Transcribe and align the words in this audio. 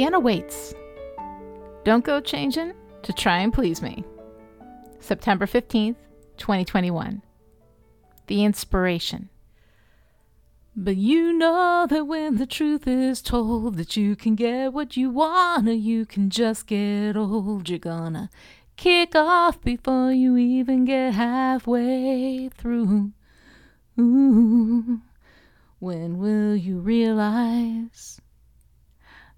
Vienna 0.00 0.18
waits. 0.18 0.74
Don't 1.84 2.06
go 2.06 2.22
changing 2.22 2.72
to 3.02 3.12
try 3.12 3.40
and 3.40 3.52
please 3.52 3.82
me. 3.82 4.02
September 4.98 5.44
15th, 5.44 5.96
2021. 6.38 7.20
The 8.26 8.42
inspiration. 8.42 9.28
But 10.74 10.96
you 10.96 11.34
know 11.34 11.86
that 11.86 12.06
when 12.06 12.36
the 12.36 12.46
truth 12.46 12.86
is 12.86 13.20
told 13.20 13.76
that 13.76 13.94
you 13.94 14.16
can 14.16 14.36
get 14.36 14.72
what 14.72 14.96
you 14.96 15.10
want 15.10 15.68
or 15.68 15.74
you 15.74 16.06
can 16.06 16.30
just 16.30 16.66
get 16.66 17.14
old, 17.14 17.68
you're 17.68 17.78
gonna 17.78 18.30
kick 18.78 19.14
off 19.14 19.60
before 19.60 20.12
you 20.12 20.38
even 20.38 20.86
get 20.86 21.12
halfway 21.12 22.48
through. 22.48 23.12
Ooh, 24.00 25.02
when 25.78 26.16
will 26.16 26.56
you 26.56 26.78
realize 26.78 28.18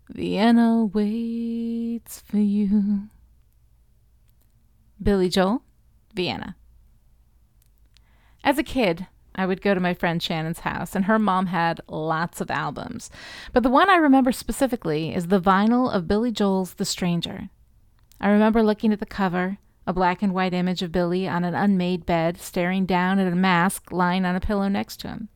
Vienna 0.09 0.85
waits 0.85 2.21
for 2.21 2.39
you? 2.39 3.09
Billy 5.03 5.29
Joel, 5.29 5.63
Vienna. 6.15 6.57
As 8.45 8.59
a 8.59 8.63
kid, 8.63 9.07
I 9.35 9.47
would 9.47 9.63
go 9.63 9.73
to 9.75 9.81
my 9.81 9.95
friend 9.95 10.23
Shannon's 10.23 10.61
house, 10.61 10.95
and 10.95 11.07
her 11.07 11.19
mom 11.19 11.47
had 11.47 11.81
lots 11.89 12.41
of 12.41 12.51
albums. 12.51 13.11
But 13.53 13.63
the 13.63 13.71
one 13.71 13.89
I 13.89 13.97
remember 13.97 14.33
specifically 14.33 15.15
is 15.15 15.29
the 15.29 15.41
vinyl 15.41 15.93
of 15.93 16.07
Billy 16.07 16.31
Joel's 16.31 16.75
The 16.75 16.85
Stranger. 16.85 17.49
I 18.21 18.29
remember 18.29 18.63
looking 18.63 18.93
at 18.93 19.01
the 19.01 19.07
cover, 19.07 19.59
a 19.87 19.93
black 19.93 20.23
and 20.23 20.35
white 20.35 20.55
image 20.55 20.83
of 20.83 20.93
Billy 20.93 21.27
on 21.27 21.45
an 21.45 21.55
unmade 21.55 22.05
bed, 22.05 22.39
staring 22.39 22.87
down 22.87 23.19
at 23.19 23.33
a 23.33 23.37
mask 23.37 23.91
lying 23.91 24.25
on 24.25 24.37
a 24.37 24.41
pillow 24.41 24.69
next 24.69 24.99
to 25.01 25.09
him. 25.09 25.29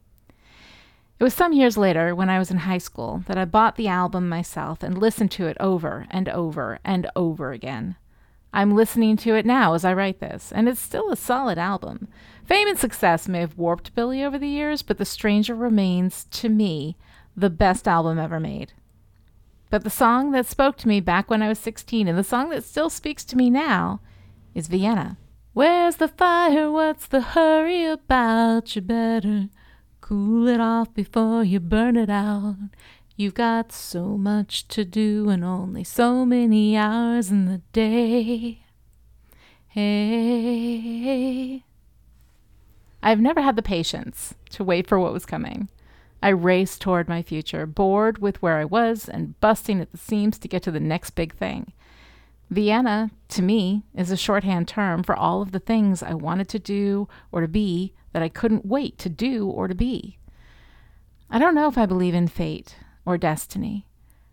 It 1.19 1.25
was 1.25 1.33
some 1.33 1.55
years 1.55 1.79
later, 1.79 2.15
when 2.15 2.29
I 2.29 2.39
was 2.39 2.51
in 2.51 2.59
high 2.59 2.79
school, 2.79 3.25
that 3.27 3.39
I 3.39 3.47
bought 3.47 3.77
the 3.77 3.89
album 3.89 4.29
myself 4.29 4.83
and 4.83 4.99
listened 4.99 5.31
to 5.33 5.47
it 5.47 5.57
over 5.59 6.07
and 6.11 6.29
over 6.29 6.79
and 6.85 7.09
over 7.17 7.53
again. 7.53 7.97
I'm 8.53 8.75
listening 8.75 9.17
to 9.19 9.35
it 9.35 9.47
now 9.47 9.73
as 9.73 9.85
I 9.85 9.95
write 9.95 10.21
this, 10.21 10.53
and 10.53 10.69
it's 10.69 10.81
still 10.81 11.11
a 11.11 11.17
solid 11.17 11.57
album. 11.57 12.09
Fame 12.45 12.69
and 12.69 12.79
success 12.79 13.29
may 13.29 13.41
have 13.41 13.57
warped 13.57 13.95
Billy 13.95 14.23
over 14.23 14.39
the 14.39 14.49
years, 14.49 14.83
but 14.83 14.99
The 14.99 15.07
Stranger 15.07 15.55
remains, 15.55 16.25
to 16.33 16.51
me, 16.51 16.97
the 17.35 17.51
best 17.51 17.89
album 17.89 18.19
ever 18.19 18.39
made. 18.39 18.75
But 19.71 19.85
the 19.85 19.91
song 19.91 20.33
that 20.33 20.47
spoke 20.47 20.77
to 20.79 20.89
me 20.89 21.01
back 21.01 21.31
when 21.31 21.43
I 21.43 21.49
was 21.49 21.59
16 21.59 22.09
and 22.09 22.17
the 22.17 22.25
song 22.25 22.51
that 22.51 22.63
still 22.63 22.91
speaks 22.91 23.25
to 23.27 23.37
me 23.37 23.49
now 23.49 24.01
is 24.55 24.69
Vienna. 24.69 25.17
Where's 25.55 25.97
the 25.97 26.09
fire? 26.09 26.71
What's 26.71 27.07
the 27.07 27.23
hurry 27.23 27.85
about? 27.87 28.77
You 28.77 28.83
better 28.83 29.49
cool 30.07 30.47
it 30.47 30.61
off 30.61 30.95
before 30.95 31.43
you 31.43 31.59
burn 31.59 31.97
it 31.97 32.09
out. 32.09 32.55
You've 33.17 33.35
got 33.35 33.73
so 33.73 34.17
much 34.17 34.69
to 34.69 34.85
do 34.85 35.29
and 35.31 35.45
only 35.45 35.83
so 35.83 36.25
many 36.25 36.77
hours 36.77 37.33
in 37.33 37.47
the 37.47 37.63
day. 37.73 38.61
Hey. 39.67 41.65
I've 43.03 43.19
never 43.21 43.41
had 43.41 43.57
the 43.57 43.63
patience 43.63 44.35
to 44.51 44.63
wait 44.63 44.87
for 44.87 45.01
what 45.01 45.13
was 45.13 45.27
coming. 45.27 45.69
I 46.23 46.29
raced 46.29 46.81
toward 46.81 47.09
my 47.09 47.23
future, 47.23 47.67
bored 47.67 48.19
with 48.19 48.41
where 48.41 48.59
I 48.59 48.65
was 48.65 49.09
and 49.09 49.39
busting 49.41 49.81
at 49.81 49.91
the 49.91 49.99
seams 49.99 50.39
to 50.39 50.47
get 50.49 50.63
to 50.63 50.71
the 50.71 50.79
next 50.79 51.11
big 51.11 51.35
thing. 51.35 51.73
Vienna, 52.49 53.11
to 53.31 53.43
me, 53.43 53.83
is 53.93 54.13
a 54.13 54.17
shorthand 54.17 54.69
term 54.69 55.03
for 55.03 55.17
all 55.17 55.43
of 55.43 55.51
the 55.51 55.59
things 55.59 56.01
I 56.01 56.15
wanted 56.15 56.49
to 56.51 56.61
do 56.61 57.09
or 57.33 57.41
to 57.41 57.49
be 57.49 57.93
that 58.17 58.23
I 58.23 58.31
couldn't 58.31 58.65
wait 58.65 58.97
to 59.01 59.11
do 59.11 59.47
or 59.47 59.69
to 59.69 59.75
be. 59.75 60.17
I 61.29 61.39
don't 61.39 61.55
know 61.55 61.69
if 61.69 61.77
I 61.77 61.85
believe 61.85 62.15
in 62.15 62.29
fate 62.29 62.75
or 63.05 63.19
destiny. 63.19 63.85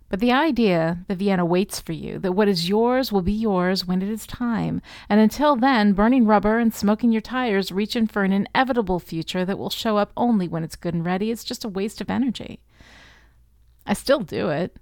But 0.07 0.21
the 0.21 0.31
idea 0.31 0.99
that 1.09 1.17
Vienna 1.17 1.43
waits 1.43 1.81
for 1.81 1.91
you, 1.91 2.17
that 2.19 2.31
what 2.31 2.47
is 2.47 2.69
yours 2.69 3.11
will 3.11 3.21
be 3.21 3.33
yours 3.33 3.85
when 3.85 4.01
it 4.01 4.07
is 4.07 4.25
time, 4.25 4.81
and 5.09 5.19
until 5.19 5.57
then, 5.57 5.91
burning 5.91 6.25
rubber 6.25 6.59
and 6.59 6.73
smoking 6.73 7.11
your 7.11 7.19
tires, 7.19 7.73
reaching 7.73 8.07
for 8.07 8.23
an 8.23 8.31
inevitable 8.31 9.01
future 9.01 9.43
that 9.43 9.59
will 9.59 9.69
show 9.69 9.97
up 9.97 10.13
only 10.15 10.47
when 10.47 10.63
it's 10.63 10.77
good 10.77 10.93
and 10.93 11.05
ready, 11.05 11.29
is 11.29 11.43
just 11.43 11.65
a 11.65 11.67
waste 11.67 11.99
of 11.99 12.09
energy. 12.09 12.61
I 13.85 13.95
still 13.95 14.21
do 14.21 14.47
it. 14.47 14.77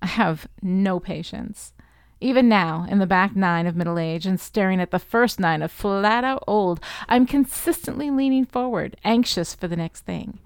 I 0.00 0.06
have 0.06 0.48
no 0.62 0.98
patience. 0.98 1.74
Even 2.20 2.48
now, 2.48 2.84
in 2.88 2.98
the 2.98 3.06
back 3.06 3.36
nine 3.36 3.66
of 3.66 3.76
middle 3.76 3.98
age 3.98 4.26
and 4.26 4.40
staring 4.40 4.80
at 4.80 4.90
the 4.90 4.98
first 4.98 5.38
nine 5.38 5.62
of 5.62 5.70
flat 5.70 6.24
out 6.24 6.42
old, 6.46 6.80
I'm 7.08 7.26
consistently 7.26 8.10
leaning 8.10 8.44
forward, 8.44 8.96
anxious 9.04 9.54
for 9.54 9.68
the 9.68 9.76
next 9.76 10.00
thing. 10.00 10.38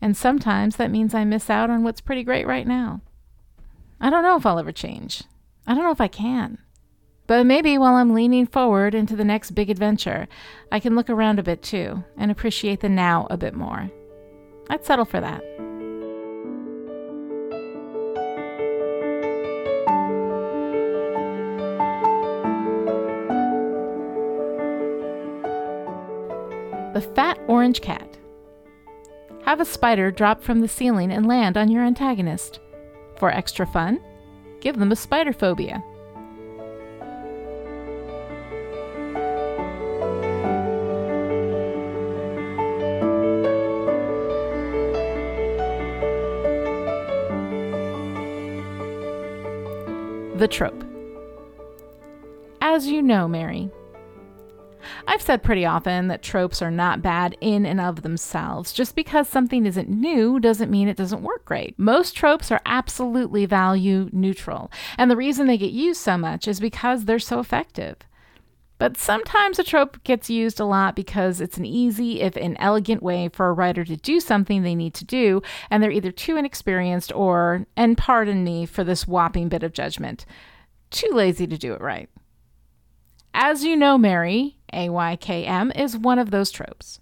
And 0.00 0.16
sometimes 0.16 0.76
that 0.76 0.90
means 0.90 1.14
I 1.14 1.24
miss 1.24 1.50
out 1.50 1.68
on 1.68 1.82
what's 1.82 2.00
pretty 2.00 2.24
great 2.24 2.46
right 2.46 2.66
now. 2.66 3.02
I 4.00 4.08
don't 4.08 4.22
know 4.22 4.36
if 4.36 4.46
I'll 4.46 4.58
ever 4.58 4.72
change. 4.72 5.24
I 5.66 5.74
don't 5.74 5.84
know 5.84 5.90
if 5.90 6.00
I 6.00 6.08
can. 6.08 6.58
But 7.26 7.44
maybe 7.44 7.76
while 7.76 7.94
I'm 7.94 8.14
leaning 8.14 8.46
forward 8.46 8.94
into 8.94 9.14
the 9.14 9.24
next 9.24 9.50
big 9.52 9.68
adventure, 9.68 10.26
I 10.72 10.80
can 10.80 10.96
look 10.96 11.10
around 11.10 11.38
a 11.38 11.44
bit 11.44 11.62
too 11.62 12.02
and 12.16 12.30
appreciate 12.30 12.80
the 12.80 12.88
now 12.88 13.26
a 13.30 13.36
bit 13.36 13.54
more. 13.54 13.90
I'd 14.70 14.84
settle 14.86 15.04
for 15.04 15.20
that. 15.20 15.69
The 27.00 27.14
Fat 27.14 27.40
Orange 27.48 27.80
Cat. 27.80 28.18
Have 29.46 29.58
a 29.58 29.64
spider 29.64 30.10
drop 30.10 30.42
from 30.42 30.60
the 30.60 30.68
ceiling 30.68 31.10
and 31.10 31.24
land 31.24 31.56
on 31.56 31.70
your 31.70 31.82
antagonist. 31.82 32.60
For 33.16 33.30
extra 33.30 33.66
fun, 33.66 34.02
give 34.60 34.78
them 34.78 34.92
a 34.92 34.96
spider 34.96 35.32
phobia. 35.32 35.82
The 50.36 50.48
trope. 50.50 50.84
As 52.60 52.88
you 52.88 53.00
know, 53.00 53.26
Mary, 53.26 53.70
I've 55.10 55.22
said 55.22 55.42
pretty 55.42 55.66
often 55.66 56.06
that 56.06 56.22
tropes 56.22 56.62
are 56.62 56.70
not 56.70 57.02
bad 57.02 57.36
in 57.40 57.66
and 57.66 57.80
of 57.80 58.02
themselves. 58.02 58.72
Just 58.72 58.94
because 58.94 59.28
something 59.28 59.66
isn't 59.66 59.88
new 59.88 60.38
doesn't 60.38 60.70
mean 60.70 60.86
it 60.86 60.96
doesn't 60.96 61.24
work 61.24 61.44
great. 61.44 61.76
Most 61.76 62.14
tropes 62.14 62.52
are 62.52 62.60
absolutely 62.64 63.44
value 63.44 64.08
neutral, 64.12 64.70
and 64.96 65.10
the 65.10 65.16
reason 65.16 65.48
they 65.48 65.58
get 65.58 65.72
used 65.72 66.00
so 66.00 66.16
much 66.16 66.46
is 66.46 66.60
because 66.60 67.06
they're 67.06 67.18
so 67.18 67.40
effective. 67.40 67.96
But 68.78 68.96
sometimes 68.96 69.58
a 69.58 69.64
trope 69.64 70.00
gets 70.04 70.30
used 70.30 70.60
a 70.60 70.64
lot 70.64 70.94
because 70.94 71.40
it's 71.40 71.58
an 71.58 71.66
easy, 71.66 72.20
if 72.20 72.36
inelegant 72.36 73.02
way 73.02 73.30
for 73.30 73.48
a 73.48 73.52
writer 73.52 73.84
to 73.84 73.96
do 73.96 74.20
something 74.20 74.62
they 74.62 74.76
need 74.76 74.94
to 74.94 75.04
do, 75.04 75.42
and 75.70 75.82
they're 75.82 75.90
either 75.90 76.12
too 76.12 76.36
inexperienced 76.36 77.12
or, 77.16 77.66
and 77.76 77.98
pardon 77.98 78.44
me 78.44 78.64
for 78.64 78.84
this 78.84 79.08
whopping 79.08 79.48
bit 79.48 79.64
of 79.64 79.72
judgment, 79.72 80.24
too 80.90 81.10
lazy 81.12 81.48
to 81.48 81.58
do 81.58 81.74
it 81.74 81.80
right. 81.80 82.08
As 83.32 83.64
you 83.64 83.76
know, 83.76 83.96
Mary, 83.96 84.56
AYKM, 84.72 85.78
is 85.78 85.96
one 85.96 86.18
of 86.18 86.30
those 86.30 86.50
tropes. 86.50 87.00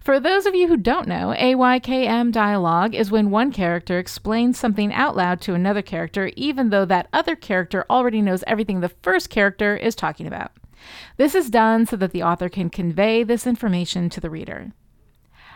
For 0.00 0.20
those 0.20 0.46
of 0.46 0.54
you 0.54 0.68
who 0.68 0.76
don't 0.76 1.08
know, 1.08 1.34
AYKM 1.36 2.30
dialogue 2.30 2.94
is 2.94 3.10
when 3.10 3.30
one 3.30 3.50
character 3.52 3.98
explains 3.98 4.58
something 4.58 4.92
out 4.92 5.16
loud 5.16 5.40
to 5.42 5.54
another 5.54 5.82
character, 5.82 6.30
even 6.36 6.70
though 6.70 6.84
that 6.84 7.08
other 7.12 7.34
character 7.34 7.84
already 7.90 8.20
knows 8.20 8.44
everything 8.46 8.80
the 8.80 8.90
first 9.02 9.30
character 9.30 9.76
is 9.76 9.94
talking 9.94 10.26
about. 10.26 10.52
This 11.16 11.34
is 11.34 11.50
done 11.50 11.86
so 11.86 11.96
that 11.96 12.12
the 12.12 12.22
author 12.22 12.48
can 12.48 12.70
convey 12.70 13.22
this 13.22 13.46
information 13.46 14.08
to 14.10 14.20
the 14.20 14.30
reader. 14.30 14.72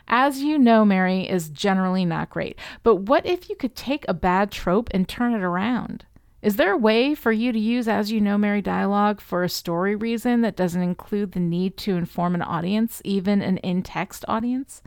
As 0.09 0.41
you 0.41 0.57
know, 0.57 0.85
Mary 0.85 1.29
is 1.29 1.49
generally 1.49 2.05
not 2.05 2.31
great, 2.31 2.59
but 2.83 2.97
what 2.97 3.27
if 3.27 3.49
you 3.49 3.57
could 3.57 3.75
take 3.75 4.05
a 4.09 4.15
bad 4.15 4.51
trope 4.51 4.89
and 4.93 5.09
turn 5.09 5.35
it 5.35 5.43
around? 5.43 6.05
Is 6.47 6.55
there 6.55 6.71
a 6.71 6.77
way 6.77 7.17
for 7.17 7.33
you 7.33 7.51
to 7.51 7.59
use 7.59 7.89
As 7.89 8.13
You 8.13 8.21
Know 8.21 8.39
Mary 8.39 8.63
dialogue 8.63 9.21
for 9.21 9.43
a 9.43 9.49
story 9.49 9.97
reason 9.97 10.43
that 10.43 10.55
doesn't 10.55 10.81
include 10.81 11.33
the 11.33 11.41
need 11.41 11.77
to 11.79 11.97
inform 11.97 12.37
an 12.37 12.43
audience, 12.43 13.03
even 13.05 13.43
an 13.43 13.57
in 13.57 13.83
text 13.83 14.25
audience? 14.29 14.81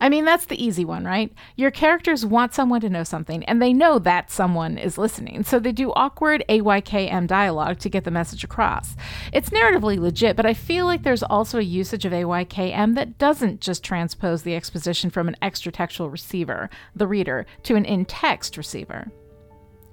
I 0.00 0.08
mean, 0.08 0.24
that's 0.24 0.46
the 0.46 0.60
easy 0.60 0.84
one, 0.84 1.04
right? 1.04 1.32
Your 1.54 1.70
characters 1.70 2.26
want 2.26 2.54
someone 2.54 2.80
to 2.80 2.90
know 2.90 3.04
something, 3.04 3.44
and 3.44 3.62
they 3.62 3.72
know 3.72 4.00
that 4.00 4.32
someone 4.32 4.78
is 4.78 4.98
listening, 4.98 5.44
so 5.44 5.60
they 5.60 5.70
do 5.70 5.92
awkward 5.92 6.42
AYKM 6.48 7.28
dialogue 7.28 7.78
to 7.78 7.88
get 7.88 8.02
the 8.02 8.10
message 8.10 8.42
across. 8.42 8.96
It's 9.32 9.50
narratively 9.50 9.96
legit, 9.96 10.34
but 10.34 10.44
I 10.44 10.54
feel 10.54 10.86
like 10.86 11.04
there's 11.04 11.22
also 11.22 11.60
a 11.60 11.62
usage 11.62 12.04
of 12.04 12.12
AYKM 12.12 12.96
that 12.96 13.16
doesn't 13.16 13.60
just 13.60 13.84
transpose 13.84 14.42
the 14.42 14.56
exposition 14.56 15.10
from 15.10 15.28
an 15.28 15.36
extra 15.40 15.70
textual 15.70 16.10
receiver, 16.10 16.68
the 16.96 17.06
reader, 17.06 17.46
to 17.62 17.76
an 17.76 17.84
in 17.84 18.06
text 18.06 18.56
receiver. 18.56 19.12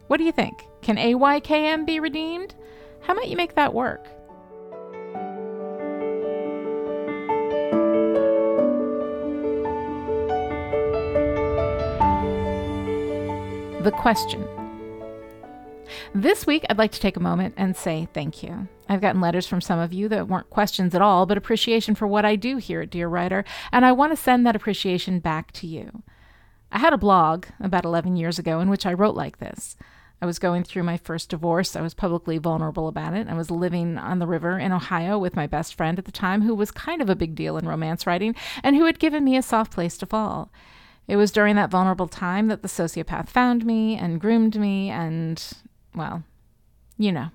What 0.07 0.17
do 0.17 0.23
you 0.23 0.31
think? 0.31 0.65
Can 0.81 0.95
AYKM 0.95 1.85
be 1.85 1.99
redeemed? 1.99 2.55
How 3.01 3.13
might 3.13 3.27
you 3.27 3.35
make 3.35 3.55
that 3.55 3.73
work? 3.73 4.05
The 13.83 13.91
question. 13.91 14.47
This 16.13 16.47
week, 16.47 16.65
I'd 16.69 16.77
like 16.77 16.91
to 16.93 16.99
take 16.99 17.17
a 17.17 17.21
moment 17.21 17.53
and 17.57 17.75
say 17.75 18.07
thank 18.13 18.41
you. 18.43 18.67
I've 18.89 19.01
gotten 19.01 19.21
letters 19.21 19.45
from 19.45 19.61
some 19.61 19.79
of 19.79 19.91
you 19.91 20.07
that 20.09 20.27
weren't 20.27 20.49
questions 20.49 20.95
at 20.95 21.01
all, 21.01 21.25
but 21.25 21.37
appreciation 21.37 21.95
for 21.95 22.07
what 22.07 22.25
I 22.25 22.37
do 22.37 22.57
here 22.57 22.81
at 22.81 22.89
Dear 22.89 23.09
Writer, 23.09 23.43
and 23.71 23.85
I 23.85 23.91
want 23.91 24.13
to 24.13 24.17
send 24.17 24.45
that 24.45 24.55
appreciation 24.55 25.19
back 25.19 25.51
to 25.53 25.67
you. 25.67 26.03
I 26.71 26.79
had 26.79 26.93
a 26.93 26.97
blog 26.97 27.45
about 27.59 27.85
11 27.85 28.15
years 28.15 28.39
ago 28.39 28.59
in 28.59 28.69
which 28.69 28.85
I 28.85 28.93
wrote 28.93 29.15
like 29.15 29.39
this. 29.39 29.75
I 30.21 30.25
was 30.25 30.39
going 30.39 30.63
through 30.63 30.83
my 30.83 30.97
first 30.97 31.29
divorce. 31.29 31.75
I 31.75 31.81
was 31.81 31.93
publicly 31.93 32.39
vulnerable 32.39 32.87
about 32.87 33.13
it. 33.13 33.27
I 33.27 33.35
was 33.35 33.51
living 33.51 33.97
on 33.97 34.19
the 34.19 34.27
river 34.27 34.57
in 34.57 34.71
Ohio 34.71 35.17
with 35.19 35.35
my 35.35 35.45
best 35.45 35.75
friend 35.75 35.99
at 35.99 36.05
the 36.05 36.11
time, 36.11 36.41
who 36.41 36.55
was 36.55 36.71
kind 36.71 37.01
of 37.01 37.09
a 37.09 37.15
big 37.15 37.35
deal 37.35 37.57
in 37.57 37.67
romance 37.67 38.07
writing 38.07 38.35
and 38.63 38.75
who 38.75 38.85
had 38.85 38.99
given 38.99 39.23
me 39.23 39.37
a 39.37 39.43
soft 39.43 39.71
place 39.71 39.97
to 39.99 40.05
fall. 40.05 40.51
It 41.07 41.17
was 41.17 41.31
during 41.31 41.55
that 41.55 41.69
vulnerable 41.69 42.07
time 42.07 42.47
that 42.47 42.63
the 42.63 42.67
sociopath 42.67 43.29
found 43.29 43.65
me 43.65 43.95
and 43.95 44.19
groomed 44.19 44.59
me 44.59 44.89
and 44.89 45.41
well, 45.95 46.23
you 46.97 47.11
know. 47.11 47.29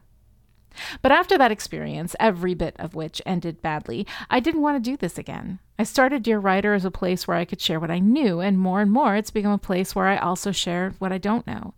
But 1.02 1.12
after 1.12 1.36
that 1.38 1.52
experience, 1.52 2.16
every 2.18 2.54
bit 2.54 2.74
of 2.78 2.94
which 2.94 3.22
ended 3.26 3.62
badly, 3.62 4.06
I 4.30 4.40
didn't 4.40 4.62
want 4.62 4.82
to 4.82 4.90
do 4.90 4.96
this 4.96 5.18
again. 5.18 5.58
I 5.78 5.84
started 5.84 6.22
Dear 6.22 6.38
Writer 6.38 6.74
as 6.74 6.84
a 6.84 6.90
place 6.90 7.28
where 7.28 7.36
I 7.36 7.44
could 7.44 7.60
share 7.60 7.78
what 7.78 7.90
I 7.90 7.98
knew, 7.98 8.40
and 8.40 8.58
more 8.58 8.80
and 8.80 8.90
more 8.90 9.14
it's 9.14 9.30
become 9.30 9.52
a 9.52 9.58
place 9.58 9.94
where 9.94 10.06
I 10.06 10.16
also 10.16 10.50
share 10.50 10.94
what 10.98 11.12
I 11.12 11.18
don't 11.18 11.46
know. 11.46 11.74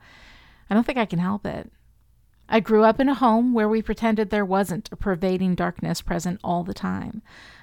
I 0.68 0.74
don't 0.74 0.84
think 0.84 0.98
I 0.98 1.06
can 1.06 1.18
help 1.18 1.46
it. 1.46 1.70
I 2.48 2.60
grew 2.60 2.84
up 2.84 3.00
in 3.00 3.08
a 3.08 3.14
home 3.14 3.54
where 3.54 3.68
we 3.68 3.80
pretended 3.80 4.30
there 4.30 4.44
wasn't 4.44 4.90
a 4.92 4.96
pervading 4.96 5.54
darkness 5.54 6.02
present 6.02 6.40
all 6.44 6.62
the 6.62 6.74
time. 6.74 7.22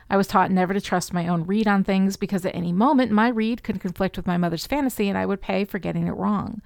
I 0.09 0.17
was 0.17 0.27
taught 0.27 0.51
never 0.51 0.73
to 0.73 0.81
trust 0.81 1.13
my 1.13 1.27
own 1.27 1.45
read 1.45 1.67
on 1.67 1.83
things 1.83 2.17
because 2.17 2.45
at 2.45 2.55
any 2.55 2.73
moment 2.73 3.11
my 3.11 3.29
read 3.29 3.63
could 3.63 3.79
conflict 3.79 4.17
with 4.17 4.27
my 4.27 4.37
mother's 4.37 4.65
fantasy 4.65 5.07
and 5.07 5.17
I 5.17 5.25
would 5.25 5.41
pay 5.41 5.65
for 5.65 5.79
getting 5.79 6.07
it 6.07 6.11
wrong. 6.11 6.61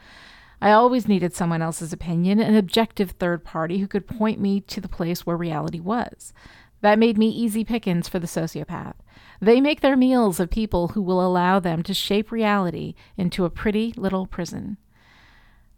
I 0.61 0.71
always 0.71 1.07
needed 1.07 1.35
someone 1.35 1.61
else's 1.61 1.91
opinion, 1.91 2.39
an 2.39 2.55
objective 2.55 3.11
third 3.11 3.43
party 3.43 3.79
who 3.79 3.87
could 3.87 4.07
point 4.07 4.39
me 4.39 4.61
to 4.61 4.79
the 4.79 4.87
place 4.87 5.25
where 5.25 5.37
reality 5.37 5.79
was. 5.79 6.33
That 6.81 6.97
made 6.97 7.17
me 7.17 7.29
easy 7.29 7.63
pickings 7.63 8.07
for 8.07 8.19
the 8.19 8.27
sociopath. 8.27 8.95
They 9.41 9.59
make 9.59 9.81
their 9.81 9.97
meals 9.97 10.39
of 10.39 10.49
people 10.49 10.89
who 10.89 11.01
will 11.01 11.25
allow 11.25 11.59
them 11.59 11.83
to 11.83 11.93
shape 11.93 12.31
reality 12.31 12.95
into 13.17 13.45
a 13.45 13.49
pretty 13.49 13.93
little 13.97 14.25
prison. 14.25 14.77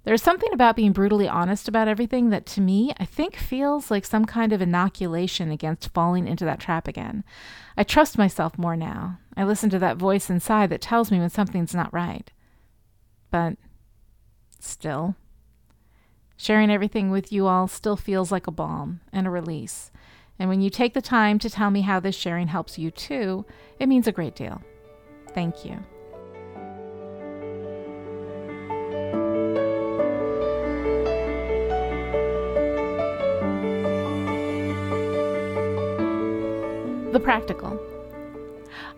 There's 0.08 0.24
something 0.24 0.54
about 0.54 0.78
being 0.78 0.94
brutally 0.94 1.28
honest 1.28 1.68
about 1.68 1.90
everything 1.90 2.30
that 2.30 2.46
to 2.46 2.62
me, 2.62 2.94
I 2.98 3.04
think 3.04 3.36
feels 3.36 3.92
like 3.92 4.06
some 4.06 4.24
kind 4.24 4.54
of 4.54 4.62
inoculation 4.62 5.52
against 5.52 5.94
falling 5.94 6.30
into 6.30 6.46
that 6.46 6.62
trap 6.62 6.88
again. 6.88 7.26
I 7.76 7.84
trust 7.84 8.18
myself 8.18 8.58
more 8.58 8.78
now. 8.78 9.20
I 9.36 9.44
listen 9.44 9.70
to 9.72 9.80
that 9.80 9.98
voice 9.98 10.30
inside 10.30 10.70
that 10.70 10.80
tells 10.80 11.12
me 11.12 11.20
when 11.20 11.30
something's 11.30 11.76
not 11.76 11.94
right. 11.94 12.32
But 13.32 13.58
still. 14.62 15.18
Sharing 16.38 16.72
everything 16.72 17.12
with 17.12 17.34
you 17.34 17.46
all 17.48 17.68
still 17.68 17.98
feels 17.98 18.32
like 18.32 18.48
a 18.48 18.52
balm 18.52 19.02
and 19.12 19.28
a 19.28 19.30
release. 19.30 19.92
And 20.40 20.48
when 20.48 20.62
you 20.62 20.70
take 20.70 20.94
the 20.94 21.02
time 21.02 21.38
to 21.40 21.50
tell 21.50 21.70
me 21.70 21.82
how 21.82 22.00
this 22.00 22.16
sharing 22.16 22.48
helps 22.48 22.80
you 22.80 22.92
too, 22.92 23.46
it 23.78 23.90
means 23.90 24.08
a 24.08 24.14
great 24.14 24.38
deal. 24.38 24.62
Thank 25.34 25.66
you. 25.66 25.84
Practical. 37.28 37.78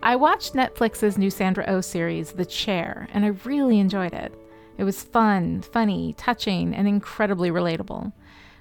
I 0.04 0.14
watched 0.14 0.54
Netflix's 0.54 1.18
new 1.18 1.30
Sandra 1.30 1.64
O 1.66 1.78
oh 1.78 1.80
series, 1.80 2.30
The 2.30 2.46
Chair, 2.46 3.08
and 3.12 3.24
I 3.24 3.34
really 3.44 3.80
enjoyed 3.80 4.12
it. 4.12 4.32
It 4.78 4.84
was 4.84 5.02
fun, 5.02 5.62
funny, 5.62 6.14
touching, 6.16 6.72
and 6.72 6.86
incredibly 6.86 7.50
relatable. 7.50 8.12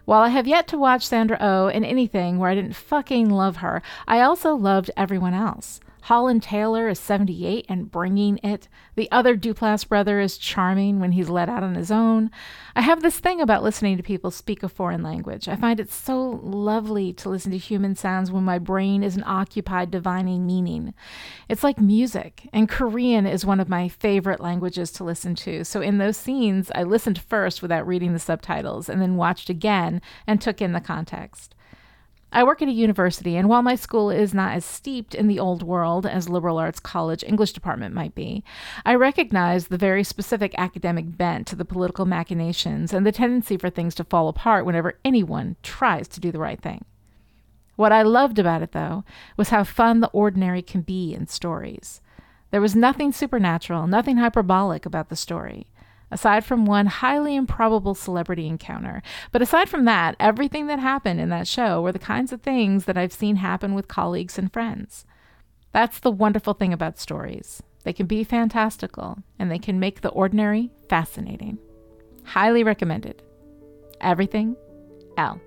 While 0.06 0.22
I 0.22 0.30
have 0.30 0.48
yet 0.48 0.68
to 0.70 0.78
watch 0.80 1.06
Sandra 1.06 1.38
O 1.40 1.66
oh 1.66 1.68
in 1.68 1.86
anything 1.86 2.40
where 2.40 2.50
I 2.50 2.56
didn't 2.56 2.78
fucking 2.78 3.30
love 3.30 3.58
her, 3.58 3.84
I 4.08 4.22
also 4.22 4.56
loved 4.56 4.90
everyone 4.98 5.36
else. 5.36 5.80
Holland 6.02 6.44
Taylor 6.44 6.88
is 6.88 7.00
78 7.00 7.66
and 7.70 7.92
bringing 7.92 8.38
it. 8.44 8.68
The 8.96 9.10
other 9.12 9.36
Duplass 9.36 9.88
brother 9.88 10.20
is 10.20 10.38
charming 10.38 11.00
when 11.00 11.12
he's 11.12 11.30
let 11.30 11.50
out 11.50 11.64
on 11.64 11.76
his 11.76 11.92
own. 11.92 12.32
I 12.76 12.82
have 12.82 13.02
this 13.02 13.20
thing 13.20 13.42
about 13.42 13.64
listening 13.64 13.98
to 13.98 14.04
people 14.04 14.32
speak 14.32 14.64
a 14.64 14.70
foreign 14.70 15.04
language. 15.04 15.48
I 15.48 15.56
find 15.56 15.80
it 15.80 15.92
so 15.92 16.40
lovely 16.44 17.14
to 17.14 17.30
listen 17.30 17.52
to 17.52 17.58
human 17.58 17.96
sounds 17.96 18.32
when 18.32 18.44
my 18.44 18.60
brain 18.60 19.04
isn't 19.04 19.24
occupied 19.24 19.92
divining 19.92 20.46
meaning. 20.46 20.94
It's 21.48 21.64
like 21.64 21.80
music, 21.80 22.48
and 22.54 22.70
Korean 22.70 23.26
is 23.26 23.46
one 23.46 23.60
of 23.60 23.70
my 23.70 23.88
favorite 23.88 24.40
languages 24.40 24.92
to 24.94 25.04
listen 25.04 25.36
to. 25.36 25.64
So 25.64 25.82
in 25.82 25.98
those 25.98 26.18
scenes, 26.18 26.72
I 26.74 26.84
listened 26.84 27.20
first 27.20 27.62
without 27.62 27.88
reading 27.88 28.14
the 28.14 28.20
subtitles 28.20 28.90
and 28.90 29.02
then 29.02 29.16
watched 29.16 29.50
again 29.50 30.02
and 30.26 30.42
took 30.42 30.62
in 30.62 30.74
the 30.74 30.80
context. 30.80 31.56
I 32.32 32.44
work 32.44 32.62
at 32.62 32.68
a 32.68 32.72
university, 32.72 33.36
and 33.36 33.50
while 33.50 33.64
my 33.64 33.74
school 33.74 34.12
is 34.12 34.36
not 34.36 34.54
as 34.54 34.64
steeped 34.64 35.16
in 35.16 35.28
the 35.28 35.40
old 35.40 35.64
world 35.64 36.06
as 36.06 36.30
liberal 36.30 36.60
arts 36.60 36.80
college 36.80 37.24
English 37.24 37.54
department 37.54 37.96
might 37.96 38.14
be, 38.14 38.44
I 38.86 38.94
recognize 38.96 39.68
the 39.68 39.78
very 39.78 40.04
specific 40.04 40.54
academic 40.56 41.18
bent 41.18 41.48
to 41.48 41.56
the 41.56 41.66
political 41.66 42.06
machinations 42.06 42.94
and 42.94 43.04
the 43.04 43.12
tendency 43.12 43.58
for 43.58 43.72
things 43.72 43.96
to 43.96 44.04
fall 44.04 44.28
apart 44.28 44.66
whenever 44.66 45.00
anyone 45.04 45.56
tries 45.64 46.08
to 46.10 46.20
do 46.20 46.32
the 46.32 46.40
right 46.40 46.62
thing. 46.62 46.86
What 47.76 47.92
I 47.92 48.04
loved 48.04 48.38
about 48.38 48.62
it, 48.62 48.74
though, 48.74 49.04
was 49.36 49.50
how 49.50 49.64
fun 49.64 50.00
the 50.00 50.10
ordinary 50.10 50.62
can 50.62 50.82
be 50.82 51.16
in 51.16 51.26
stories. 51.26 52.00
There 52.52 52.62
was 52.62 52.76
nothing 52.76 53.12
supernatural, 53.12 53.88
nothing 53.88 54.18
hyperbolic 54.18 54.86
about 54.86 55.10
the 55.10 55.16
story 55.16 55.66
aside 56.12 56.46
from 56.46 56.66
one 56.66 56.86
highly 56.88 57.36
improbable 57.36 57.96
celebrity 57.96 58.48
encounter. 58.48 59.02
But 59.32 59.42
aside 59.42 59.70
from 59.70 59.86
that, 59.86 60.16
everything 60.20 60.68
that 60.68 60.80
happened 60.80 61.20
in 61.20 61.30
that 61.30 61.48
show 61.48 61.82
were 61.82 61.92
the 61.92 62.00
kinds 62.00 62.32
of 62.32 62.42
things 62.42 62.86
that 62.86 62.98
I've 62.98 63.14
seen 63.14 63.38
happen 63.38 63.74
with 63.74 63.88
colleagues 63.88 64.38
and 64.38 64.52
friends. 64.52 65.06
That's 65.72 66.00
the 66.00 66.12
wonderful 66.12 66.54
thing 66.54 66.74
about 66.74 67.00
stories. 67.00 67.62
They 67.84 67.94
can 67.94 68.08
be 68.08 68.24
fantastical 68.24 69.20
and 69.38 69.52
they 69.52 69.60
can 69.60 69.80
make 69.80 70.02
the 70.02 70.10
ordinary 70.10 70.72
fascinating. 70.90 71.58
Highly 72.24 72.64
recommended. 72.64 73.22
Everything, 74.02 74.56
Elle. 75.18 75.40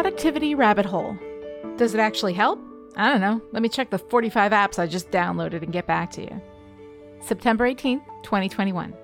Productivity 0.00 0.54
rabbit 0.54 0.86
hole. 0.86 1.14
Does 1.76 1.92
it 1.92 2.00
actually 2.00 2.32
help? 2.32 2.58
I 2.96 3.10
don't 3.10 3.20
know. 3.20 3.42
Let 3.52 3.60
me 3.60 3.68
check 3.68 3.90
the 3.90 3.98
45 3.98 4.50
apps 4.50 4.78
I 4.78 4.86
just 4.86 5.10
downloaded 5.10 5.62
and 5.62 5.74
get 5.74 5.86
back 5.86 6.10
to 6.12 6.22
you. 6.22 6.40
September 7.20 7.68
18th, 7.68 8.02
2021. 8.22 8.94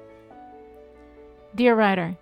Dear 1.54 1.74
writer, 1.74 2.16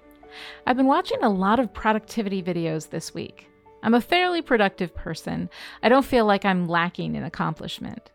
I've 0.66 0.76
been 0.76 0.88
watching 0.88 1.22
a 1.22 1.28
lot 1.28 1.60
of 1.60 1.72
productivity 1.72 2.42
videos 2.42 2.90
this 2.90 3.14
week. 3.14 3.46
I'm 3.84 3.94
a 3.94 4.00
fairly 4.00 4.42
productive 4.42 4.92
person. 4.92 5.50
I 5.80 5.88
don't 5.88 6.04
feel 6.04 6.24
like 6.26 6.44
I'm 6.44 6.66
lacking 6.66 7.14
in 7.14 7.22
accomplishment. 7.22 8.10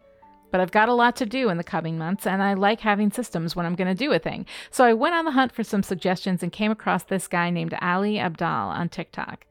But 0.51 0.62
I've 0.62 0.72
got 0.72 0.89
a 0.89 0.94
lot 0.94 1.15
to 1.18 1.25
do 1.25 1.50
in 1.50 1.58
the 1.58 1.63
coming 1.63 1.98
months, 1.98 2.25
and 2.25 2.41
I 2.41 2.53
like 2.53 2.82
having 2.82 3.12
systems 3.12 3.56
when 3.56 3.65
I'm 3.65 3.75
going 3.75 3.88
to 3.88 3.96
do 3.96 4.12
a 4.12 4.20
thing. 4.20 4.46
So 4.72 4.84
I 4.84 4.94
went 4.94 5.15
on 5.15 5.25
the 5.25 5.32
hunt 5.32 5.51
for 5.51 5.63
some 5.63 5.84
suggestions 5.84 6.41
and 6.41 6.51
came 6.51 6.72
across 6.72 7.03
this 7.03 7.27
guy 7.27 7.50
named 7.50 7.75
Ali 7.82 8.15
Abdaal 8.15 8.68
on 8.68 8.89
TikTok. 8.89 9.46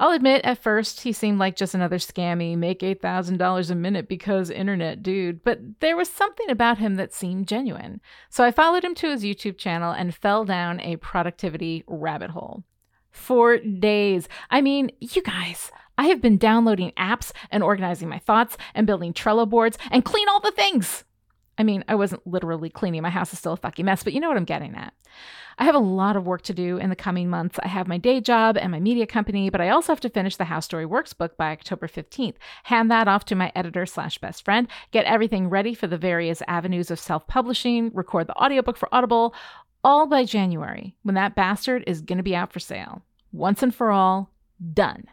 I'll 0.00 0.12
admit, 0.12 0.44
at 0.44 0.62
first, 0.62 1.02
he 1.02 1.12
seemed 1.12 1.38
like 1.38 1.56
just 1.56 1.74
another 1.74 1.98
scammy, 1.98 2.56
make 2.56 2.80
$8,000 2.80 3.70
a 3.70 3.74
minute 3.74 4.08
because 4.08 4.50
internet 4.50 5.02
dude, 5.02 5.44
but 5.44 5.60
there 5.80 5.96
was 5.96 6.08
something 6.08 6.50
about 6.50 6.78
him 6.78 6.96
that 6.96 7.12
seemed 7.12 7.46
genuine. 7.46 8.00
So 8.30 8.42
I 8.42 8.50
followed 8.50 8.84
him 8.84 8.94
to 8.96 9.10
his 9.10 9.22
YouTube 9.22 9.58
channel 9.58 9.92
and 9.92 10.14
fell 10.14 10.44
down 10.44 10.80
a 10.80 10.96
productivity 10.96 11.84
rabbit 11.86 12.30
hole. 12.30 12.64
For 13.10 13.58
days. 13.58 14.26
I 14.50 14.62
mean, 14.62 14.90
you 14.98 15.22
guys, 15.22 15.70
I 16.02 16.06
have 16.06 16.20
been 16.20 16.36
downloading 16.36 16.90
apps 16.98 17.30
and 17.52 17.62
organizing 17.62 18.08
my 18.08 18.18
thoughts 18.18 18.56
and 18.74 18.88
building 18.88 19.12
Trello 19.12 19.48
boards 19.48 19.78
and 19.88 20.04
clean 20.04 20.28
all 20.28 20.40
the 20.40 20.50
things. 20.50 21.04
I 21.56 21.62
mean, 21.62 21.84
I 21.86 21.94
wasn't 21.94 22.26
literally 22.26 22.70
cleaning. 22.70 23.02
My 23.02 23.10
house 23.10 23.32
is 23.32 23.38
still 23.38 23.52
a 23.52 23.56
fucking 23.56 23.84
mess, 23.84 24.02
but 24.02 24.12
you 24.12 24.18
know 24.18 24.26
what 24.26 24.36
I'm 24.36 24.44
getting 24.44 24.74
at. 24.74 24.94
I 25.58 25.64
have 25.64 25.76
a 25.76 25.78
lot 25.78 26.16
of 26.16 26.26
work 26.26 26.42
to 26.42 26.54
do 26.54 26.76
in 26.78 26.90
the 26.90 26.96
coming 26.96 27.30
months. 27.30 27.60
I 27.62 27.68
have 27.68 27.86
my 27.86 27.98
day 27.98 28.20
job 28.20 28.56
and 28.56 28.72
my 28.72 28.80
media 28.80 29.06
company, 29.06 29.48
but 29.48 29.60
I 29.60 29.68
also 29.68 29.92
have 29.92 30.00
to 30.00 30.08
finish 30.08 30.34
the 30.34 30.46
How 30.46 30.58
Story 30.58 30.84
Works 30.84 31.12
book 31.12 31.36
by 31.36 31.52
October 31.52 31.86
15th, 31.86 32.34
hand 32.64 32.90
that 32.90 33.06
off 33.06 33.24
to 33.26 33.36
my 33.36 33.52
editor 33.54 33.86
slash 33.86 34.18
best 34.18 34.44
friend, 34.44 34.66
get 34.90 35.04
everything 35.04 35.48
ready 35.50 35.72
for 35.72 35.86
the 35.86 35.96
various 35.96 36.42
avenues 36.48 36.90
of 36.90 36.98
self-publishing, 36.98 37.92
record 37.94 38.26
the 38.26 38.34
audiobook 38.34 38.76
for 38.76 38.92
Audible, 38.92 39.36
all 39.84 40.08
by 40.08 40.24
January, 40.24 40.96
when 41.04 41.14
that 41.14 41.36
bastard 41.36 41.84
is 41.86 42.00
going 42.00 42.18
to 42.18 42.24
be 42.24 42.34
out 42.34 42.52
for 42.52 42.58
sale. 42.58 43.02
Once 43.30 43.62
and 43.62 43.72
for 43.72 43.92
all, 43.92 44.32
done 44.74 45.06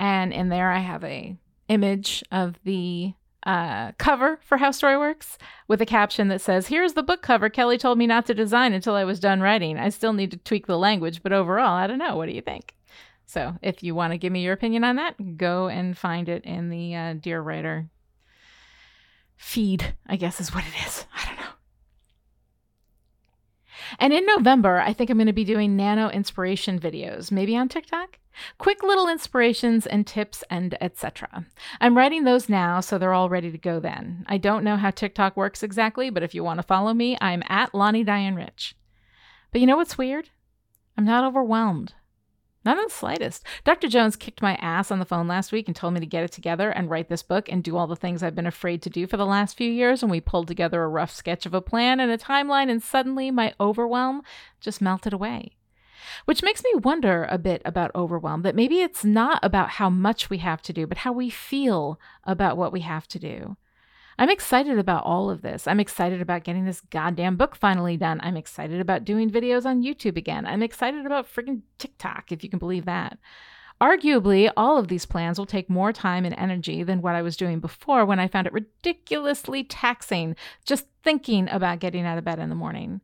and 0.00 0.32
in 0.32 0.48
there 0.48 0.72
I 0.72 0.80
have 0.80 1.04
a 1.04 1.36
image 1.68 2.24
of 2.32 2.58
the 2.64 3.14
uh, 3.46 3.92
cover 3.92 4.40
for 4.42 4.58
How 4.58 4.70
Story 4.70 4.98
Works 4.98 5.38
with 5.68 5.80
a 5.80 5.86
caption 5.86 6.28
that 6.28 6.40
says, 6.40 6.66
Here's 6.66 6.94
the 6.94 7.02
book 7.02 7.22
cover 7.22 7.48
Kelly 7.48 7.78
told 7.78 7.98
me 7.98 8.06
not 8.06 8.26
to 8.26 8.34
design 8.34 8.72
until 8.72 8.94
I 8.94 9.04
was 9.04 9.20
done 9.20 9.40
writing. 9.40 9.78
I 9.78 9.90
still 9.90 10.12
need 10.12 10.32
to 10.32 10.36
tweak 10.38 10.66
the 10.66 10.78
language, 10.78 11.22
but 11.22 11.32
overall, 11.32 11.74
I 11.74 11.86
don't 11.86 11.98
know. 11.98 12.16
What 12.16 12.26
do 12.26 12.32
you 12.32 12.42
think? 12.42 12.74
So 13.26 13.54
if 13.62 13.82
you 13.82 13.94
want 13.94 14.12
to 14.12 14.18
give 14.18 14.32
me 14.32 14.42
your 14.42 14.54
opinion 14.54 14.82
on 14.82 14.96
that, 14.96 15.36
go 15.36 15.68
and 15.68 15.96
find 15.96 16.28
it 16.28 16.44
in 16.44 16.68
the 16.68 16.96
uh, 16.96 17.12
Dear 17.14 17.40
Writer 17.40 17.88
feed, 19.36 19.94
I 20.06 20.16
guess 20.16 20.40
is 20.40 20.54
what 20.54 20.64
it 20.64 20.86
is. 20.86 21.06
I 21.16 21.26
don't 21.26 21.36
know. 21.36 21.52
And 23.98 24.12
in 24.12 24.26
November, 24.26 24.80
I 24.80 24.92
think 24.92 25.10
I'm 25.10 25.16
going 25.16 25.26
to 25.26 25.32
be 25.32 25.44
doing 25.44 25.76
nano 25.76 26.10
inspiration 26.10 26.78
videos, 26.78 27.30
maybe 27.30 27.56
on 27.56 27.68
TikTok. 27.68 28.19
Quick 28.58 28.82
little 28.82 29.08
inspirations 29.08 29.86
and 29.86 30.06
tips 30.06 30.44
and 30.50 30.76
etc. 30.80 31.46
I'm 31.80 31.96
writing 31.96 32.24
those 32.24 32.48
now 32.48 32.80
so 32.80 32.98
they're 32.98 33.12
all 33.12 33.28
ready 33.28 33.50
to 33.50 33.58
go 33.58 33.80
then. 33.80 34.24
I 34.28 34.38
don't 34.38 34.64
know 34.64 34.76
how 34.76 34.90
TikTok 34.90 35.36
works 35.36 35.62
exactly, 35.62 36.10
but 36.10 36.22
if 36.22 36.34
you 36.34 36.44
want 36.44 36.58
to 36.58 36.66
follow 36.66 36.94
me, 36.94 37.16
I'm 37.20 37.42
at 37.48 37.74
Lani 37.74 38.04
Diane 38.04 38.34
Rich. 38.34 38.76
But 39.52 39.60
you 39.60 39.66
know 39.66 39.76
what's 39.76 39.98
weird? 39.98 40.30
I'm 40.96 41.04
not 41.04 41.24
overwhelmed. 41.24 41.94
Not 42.62 42.76
in 42.76 42.84
the 42.84 42.90
slightest. 42.90 43.46
Dr. 43.64 43.88
Jones 43.88 44.16
kicked 44.16 44.42
my 44.42 44.54
ass 44.56 44.90
on 44.90 44.98
the 44.98 45.06
phone 45.06 45.26
last 45.26 45.50
week 45.50 45.66
and 45.66 45.74
told 45.74 45.94
me 45.94 46.00
to 46.00 46.06
get 46.06 46.24
it 46.24 46.32
together 46.32 46.70
and 46.70 46.90
write 46.90 47.08
this 47.08 47.22
book 47.22 47.50
and 47.50 47.64
do 47.64 47.76
all 47.76 47.86
the 47.86 47.96
things 47.96 48.22
I've 48.22 48.34
been 48.34 48.46
afraid 48.46 48.82
to 48.82 48.90
do 48.90 49.06
for 49.06 49.16
the 49.16 49.24
last 49.24 49.56
few 49.56 49.70
years. 49.70 50.02
And 50.02 50.10
we 50.10 50.20
pulled 50.20 50.46
together 50.46 50.82
a 50.82 50.88
rough 50.88 51.10
sketch 51.10 51.46
of 51.46 51.54
a 51.54 51.62
plan 51.62 52.00
and 52.00 52.12
a 52.12 52.18
timeline, 52.18 52.70
and 52.70 52.82
suddenly 52.82 53.30
my 53.30 53.54
overwhelm 53.58 54.22
just 54.60 54.82
melted 54.82 55.14
away. 55.14 55.52
Which 56.24 56.42
makes 56.42 56.62
me 56.62 56.70
wonder 56.76 57.26
a 57.30 57.38
bit 57.38 57.62
about 57.64 57.90
overwhelm 57.94 58.42
that 58.42 58.54
maybe 58.54 58.80
it's 58.80 59.04
not 59.04 59.40
about 59.42 59.70
how 59.70 59.90
much 59.90 60.30
we 60.30 60.38
have 60.38 60.62
to 60.62 60.72
do, 60.72 60.86
but 60.86 60.98
how 60.98 61.12
we 61.12 61.30
feel 61.30 62.00
about 62.24 62.56
what 62.56 62.72
we 62.72 62.80
have 62.80 63.08
to 63.08 63.18
do. 63.18 63.56
I'm 64.18 64.28
excited 64.28 64.78
about 64.78 65.04
all 65.04 65.30
of 65.30 65.40
this. 65.40 65.66
I'm 65.66 65.80
excited 65.80 66.20
about 66.20 66.44
getting 66.44 66.66
this 66.66 66.82
goddamn 66.82 67.36
book 67.36 67.56
finally 67.56 67.96
done. 67.96 68.20
I'm 68.22 68.36
excited 68.36 68.78
about 68.78 69.04
doing 69.04 69.30
videos 69.30 69.64
on 69.64 69.82
YouTube 69.82 70.18
again. 70.18 70.44
I'm 70.44 70.62
excited 70.62 71.06
about 71.06 71.26
freaking 71.26 71.62
TikTok, 71.78 72.30
if 72.30 72.44
you 72.44 72.50
can 72.50 72.58
believe 72.58 72.84
that. 72.84 73.18
Arguably, 73.80 74.52
all 74.58 74.76
of 74.76 74.88
these 74.88 75.06
plans 75.06 75.38
will 75.38 75.46
take 75.46 75.70
more 75.70 75.90
time 75.90 76.26
and 76.26 76.34
energy 76.36 76.82
than 76.82 77.00
what 77.00 77.14
I 77.14 77.22
was 77.22 77.34
doing 77.34 77.60
before 77.60 78.04
when 78.04 78.20
I 78.20 78.28
found 78.28 78.46
it 78.46 78.52
ridiculously 78.52 79.64
taxing 79.64 80.36
just 80.66 80.86
thinking 81.02 81.48
about 81.48 81.78
getting 81.78 82.04
out 82.04 82.18
of 82.18 82.24
bed 82.24 82.38
in 82.38 82.50
the 82.50 82.54
morning. 82.54 83.00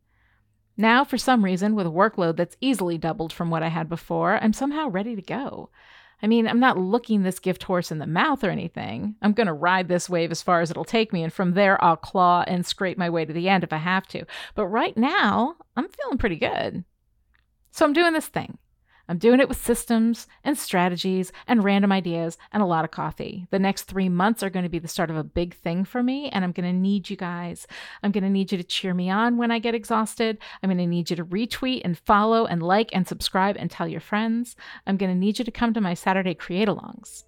Now, 0.76 1.04
for 1.04 1.16
some 1.16 1.44
reason, 1.44 1.74
with 1.74 1.86
a 1.86 1.90
workload 1.90 2.36
that's 2.36 2.56
easily 2.60 2.98
doubled 2.98 3.32
from 3.32 3.50
what 3.50 3.62
I 3.62 3.68
had 3.68 3.88
before, 3.88 4.38
I'm 4.42 4.52
somehow 4.52 4.88
ready 4.88 5.16
to 5.16 5.22
go. 5.22 5.70
I 6.22 6.26
mean, 6.26 6.46
I'm 6.48 6.60
not 6.60 6.78
looking 6.78 7.22
this 7.22 7.38
gift 7.38 7.62
horse 7.62 7.90
in 7.90 7.98
the 7.98 8.06
mouth 8.06 8.42
or 8.42 8.50
anything. 8.50 9.16
I'm 9.20 9.32
going 9.32 9.46
to 9.46 9.52
ride 9.52 9.88
this 9.88 10.08
wave 10.08 10.30
as 10.30 10.42
far 10.42 10.60
as 10.60 10.70
it'll 10.70 10.84
take 10.84 11.12
me, 11.12 11.22
and 11.22 11.32
from 11.32 11.52
there, 11.52 11.82
I'll 11.82 11.96
claw 11.96 12.44
and 12.46 12.64
scrape 12.64 12.96
my 12.96 13.10
way 13.10 13.24
to 13.24 13.32
the 13.32 13.48
end 13.48 13.64
if 13.64 13.72
I 13.72 13.78
have 13.78 14.06
to. 14.08 14.24
But 14.54 14.66
right 14.66 14.96
now, 14.96 15.56
I'm 15.76 15.88
feeling 15.88 16.18
pretty 16.18 16.36
good. 16.36 16.84
So 17.70 17.84
I'm 17.84 17.92
doing 17.92 18.14
this 18.14 18.28
thing. 18.28 18.58
I'm 19.08 19.18
doing 19.18 19.40
it 19.40 19.48
with 19.48 19.64
systems 19.64 20.26
and 20.44 20.58
strategies 20.58 21.32
and 21.46 21.62
random 21.62 21.92
ideas 21.92 22.38
and 22.52 22.62
a 22.62 22.66
lot 22.66 22.84
of 22.84 22.90
coffee. 22.90 23.46
The 23.50 23.58
next 23.58 23.84
three 23.84 24.08
months 24.08 24.42
are 24.42 24.50
going 24.50 24.64
to 24.64 24.68
be 24.68 24.78
the 24.78 24.88
start 24.88 25.10
of 25.10 25.16
a 25.16 25.24
big 25.24 25.54
thing 25.54 25.84
for 25.84 26.02
me, 26.02 26.28
and 26.30 26.44
I'm 26.44 26.52
going 26.52 26.70
to 26.70 26.78
need 26.78 27.08
you 27.10 27.16
guys. 27.16 27.66
I'm 28.02 28.12
going 28.12 28.24
to 28.24 28.30
need 28.30 28.52
you 28.52 28.58
to 28.58 28.64
cheer 28.64 28.94
me 28.94 29.10
on 29.10 29.36
when 29.36 29.50
I 29.50 29.58
get 29.58 29.74
exhausted. 29.74 30.38
I'm 30.62 30.68
going 30.70 30.78
to 30.78 30.86
need 30.86 31.10
you 31.10 31.16
to 31.16 31.24
retweet 31.24 31.82
and 31.84 31.98
follow 31.98 32.46
and 32.46 32.62
like 32.62 32.90
and 32.92 33.06
subscribe 33.06 33.56
and 33.58 33.70
tell 33.70 33.88
your 33.88 34.00
friends. 34.00 34.56
I'm 34.86 34.96
going 34.96 35.12
to 35.12 35.18
need 35.18 35.38
you 35.38 35.44
to 35.44 35.50
come 35.50 35.74
to 35.74 35.80
my 35.80 35.94
Saturday 35.94 36.34
create 36.34 36.68
alongs. 36.68 37.24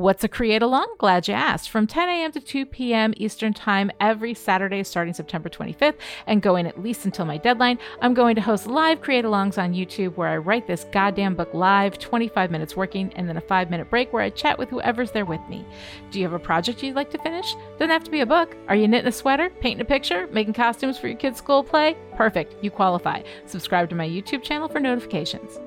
What's 0.00 0.24
a 0.24 0.28
create 0.28 0.62
along? 0.62 0.94
Glad 0.96 1.28
you 1.28 1.34
asked. 1.34 1.68
From 1.68 1.86
10 1.86 2.08
a.m. 2.08 2.32
to 2.32 2.40
2 2.40 2.64
p.m. 2.64 3.12
Eastern 3.18 3.52
Time 3.52 3.90
every 4.00 4.32
Saturday 4.32 4.82
starting 4.82 5.12
September 5.12 5.50
25th 5.50 5.96
and 6.26 6.40
going 6.40 6.66
at 6.66 6.82
least 6.82 7.04
until 7.04 7.26
my 7.26 7.36
deadline, 7.36 7.78
I'm 8.00 8.14
going 8.14 8.34
to 8.36 8.40
host 8.40 8.66
live 8.66 9.02
create 9.02 9.26
alongs 9.26 9.62
on 9.62 9.74
YouTube 9.74 10.16
where 10.16 10.28
I 10.28 10.38
write 10.38 10.66
this 10.66 10.86
goddamn 10.90 11.34
book 11.34 11.52
live, 11.52 11.98
25 11.98 12.50
minutes 12.50 12.74
working, 12.74 13.12
and 13.12 13.28
then 13.28 13.36
a 13.36 13.42
five 13.42 13.68
minute 13.68 13.90
break 13.90 14.10
where 14.10 14.22
I 14.22 14.30
chat 14.30 14.58
with 14.58 14.70
whoever's 14.70 15.10
there 15.10 15.26
with 15.26 15.46
me. 15.50 15.66
Do 16.10 16.18
you 16.18 16.24
have 16.24 16.32
a 16.32 16.38
project 16.38 16.82
you'd 16.82 16.96
like 16.96 17.10
to 17.10 17.18
finish? 17.18 17.54
Doesn't 17.72 17.90
have 17.90 18.04
to 18.04 18.10
be 18.10 18.20
a 18.20 18.26
book. 18.26 18.56
Are 18.68 18.76
you 18.76 18.88
knitting 18.88 19.08
a 19.08 19.12
sweater, 19.12 19.50
painting 19.60 19.82
a 19.82 19.84
picture, 19.84 20.28
making 20.28 20.54
costumes 20.54 20.96
for 20.96 21.08
your 21.08 21.18
kids' 21.18 21.36
school 21.36 21.62
play? 21.62 21.94
Perfect. 22.16 22.54
You 22.64 22.70
qualify. 22.70 23.20
Subscribe 23.44 23.90
to 23.90 23.96
my 23.96 24.08
YouTube 24.08 24.44
channel 24.44 24.70
for 24.70 24.80
notifications. 24.80 25.60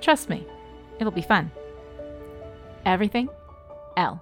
Trust 0.00 0.28
me, 0.28 0.44
it'll 0.98 1.12
be 1.12 1.22
fun. 1.22 1.52
Everything 2.84 3.28
L. 3.96 4.20